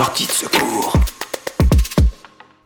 [0.00, 0.94] Sortie de secours.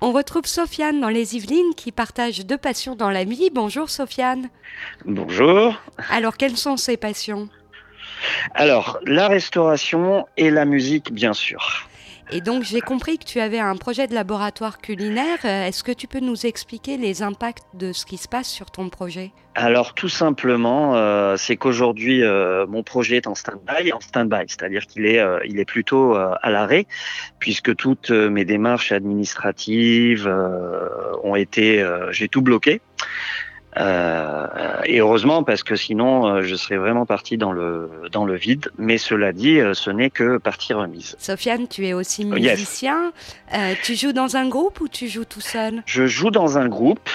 [0.00, 3.50] On retrouve Sofiane dans les Yvelines qui partage deux passions dans la vie.
[3.52, 4.50] Bonjour Sofiane.
[5.04, 5.74] Bonjour.
[6.10, 7.48] Alors quelles sont ces passions?
[8.54, 11.88] Alors, la restauration et la musique, bien sûr.
[12.32, 15.38] Et donc j'ai compris que tu avais un projet de laboratoire culinaire.
[15.44, 18.70] Euh, Est-ce que tu peux nous expliquer les impacts de ce qui se passe sur
[18.70, 19.30] ton projet?
[19.56, 24.84] Alors, tout simplement, euh, c'est qu'aujourd'hui, euh, mon projet est en stand-by, en stand-by, c'est-à-dire
[24.86, 26.86] qu'il est, il est plutôt à l'arrêt,
[27.38, 30.28] puisque toutes mes démarches administratives
[31.22, 32.80] ont été, j'ai tout bloqué.
[33.76, 34.46] Euh,
[34.84, 38.70] et heureusement parce que sinon euh, je serais vraiment parti dans le dans le vide.
[38.78, 41.16] Mais cela dit, euh, ce n'est que partie remise.
[41.18, 42.52] Sofiane, tu es aussi yes.
[42.52, 43.12] musicien.
[43.82, 45.82] Tu joues dans un groupe ou tu joues tout seul?
[45.86, 47.08] Je joue dans un groupe.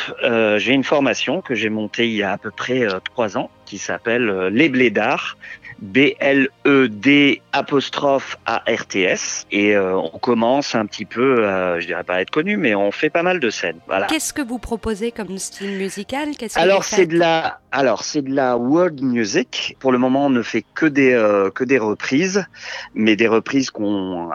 [0.58, 3.78] j'ai une formation que j'ai montée il y a à peu près trois ans, qui
[3.78, 5.38] s'appelle Les Blédards.
[5.82, 9.48] B-L-E-D apostrophe A-R-T-S.
[9.52, 12.76] Et euh, on commence un petit peu, euh, je dirais pas à être connu, mais
[12.76, 13.80] on fait pas mal de scènes.
[13.88, 14.08] Voilà.
[14.08, 16.36] Qu'est-ce que vous proposez comme style musical?
[16.38, 19.78] Qu'est-ce que Alors c'est de la, alors c'est de la world music.
[19.80, 22.46] Pour le moment, on ne fait que des euh, que des reprises,
[22.94, 24.34] mais des reprises qu'on euh,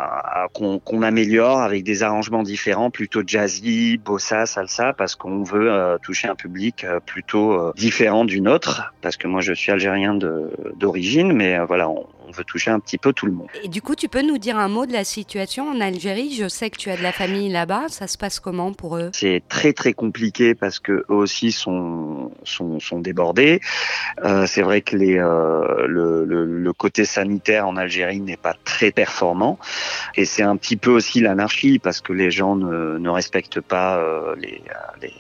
[0.52, 5.98] qu'on qu'on améliore avec des arrangements différents, plutôt jazzy, bossa, salsa, parce qu'on veut euh,
[5.98, 8.94] toucher un public euh, plutôt euh, différent du nôtre.
[9.02, 12.70] Parce que moi, je suis algérien de d'origine, mais euh, voilà, on, on veut toucher
[12.70, 13.48] un petit peu tout le monde.
[13.62, 16.34] Et du coup, tu peux nous dire un mot de la situation en Algérie?
[16.34, 17.88] Je sais que tu as de la famille là-bas.
[17.88, 19.10] Ça se passe comment pour eux?
[19.12, 23.60] C'est très très compliqué parce que eux aussi sont sont, sont débordés.
[24.24, 28.54] Euh, c'est vrai que les euh, le, le, le côté sanitaire en Algérie n'est pas
[28.64, 29.58] très performant
[30.14, 33.98] et c'est un petit peu aussi l'anarchie parce que les gens ne, ne respectent pas
[33.98, 34.62] euh, les,
[35.02, 35.12] les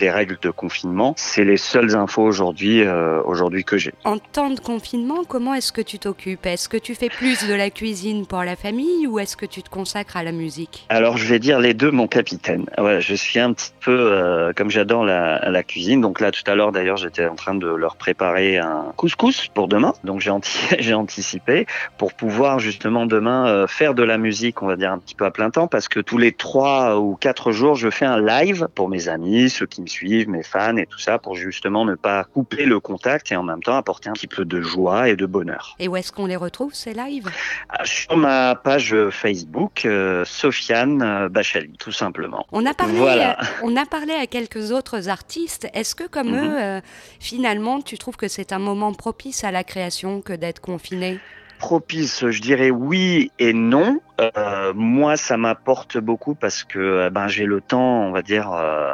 [0.00, 1.14] les règles de confinement.
[1.16, 3.92] C'est les seules infos aujourd'hui euh, aujourd'hui que j'ai.
[4.04, 6.46] En temps de confinement, comment est-ce que tu t'occupes?
[6.46, 9.62] Est-ce que tu fais plus de la cuisine pour la famille ou est-ce que tu
[9.62, 10.86] te consacres à la musique?
[10.88, 12.66] Alors je vais dire les deux, mon capitaine.
[12.78, 16.00] Ouais, je suis un petit peu euh, comme j'adore la, la cuisine.
[16.00, 19.68] Donc là tout à l'heure d'ailleurs j'étais en train de leur préparer un couscous pour
[19.68, 19.92] demain.
[20.04, 21.66] Donc j'ai anti j'ai anticipé
[21.98, 25.24] pour pouvoir justement demain euh, faire de la musique, on va dire un petit peu
[25.24, 28.68] à plein temps, parce que tous les trois ou quatre jours je fais un live
[28.74, 31.94] pour mes amis, ceux qui me suivent, mes fans et tout ça, pour justement ne
[31.94, 35.16] pas couper le contact et en même temps apporter un petit peu de joie et
[35.16, 35.76] de bonheur.
[35.78, 37.28] Et où est-ce qu'on les retrouve ces lives?
[37.68, 42.46] Ah, Sur ma page Facebook, euh, Sofiane euh, Bachali, tout simplement.
[42.52, 43.38] On a parlé, Voilà.
[43.38, 45.68] euh, on a parlé à quelques autres artistes.
[45.74, 46.36] Est-ce que, comme Mhm.
[46.44, 46.80] eux, euh,
[47.20, 51.18] finalement, tu trouves que c'est un moment propice à la création que d'être confiné?
[51.58, 54.00] Propice, je dirais oui et non.
[54.18, 58.92] Euh, moi, ça m'apporte beaucoup parce que ben j'ai le temps, on va dire, euh,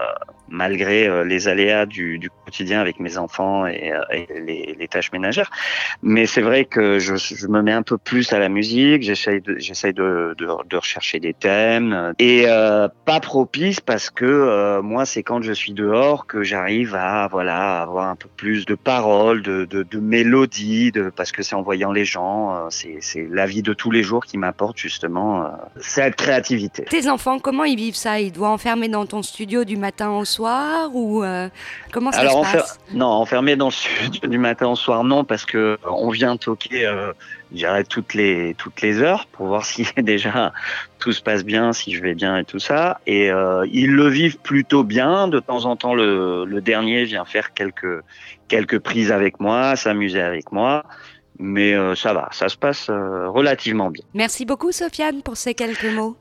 [0.48, 4.88] malgré euh, les aléas du, du quotidien avec mes enfants et, euh, et les, les
[4.88, 5.50] tâches ménagères.
[6.02, 9.02] Mais c'est vrai que je, je me mets un peu plus à la musique.
[9.02, 14.82] J'essaye de, de, de, de rechercher des thèmes et euh, pas propice parce que euh,
[14.82, 18.74] moi, c'est quand je suis dehors que j'arrive à voilà avoir un peu plus de
[18.76, 22.98] paroles, de, de, de mélodies, de parce que c'est en voyant les gens, euh, c'est
[23.00, 25.48] c'est la vie de tous les jours qui m'apporte justement euh,
[25.80, 26.84] cette créativité.
[26.84, 28.20] Tes enfants, comment ils vivent ça?
[28.20, 31.48] Ils doivent enfermer dans ton studio du matin au soir ou euh,
[31.92, 32.80] comment ça Alors, se enfer- passe?
[32.92, 36.36] Non, enfermé dans le studio du matin au soir, non, parce que euh, on vient
[36.36, 37.12] toquer, euh,
[37.52, 40.52] je dirais toutes les toutes les heures pour voir si déjà
[40.98, 43.00] tout se passe bien, si je vais bien et tout ça.
[43.06, 45.28] Et euh, ils le vivent plutôt bien.
[45.28, 48.00] De temps en temps, le, le dernier vient faire quelques
[48.48, 50.84] quelques prises avec moi, s'amuser avec moi.
[51.38, 54.02] Mais ça va, ça se passe relativement bien.
[54.14, 56.16] Merci beaucoup, Sofiane, pour ces quelques mots.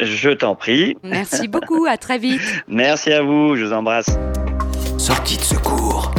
[0.00, 0.96] Je t'en prie.
[1.02, 2.40] Merci beaucoup, à très vite.
[2.68, 4.10] Merci à vous, je vous embrasse.
[4.98, 6.12] Sortie de secours.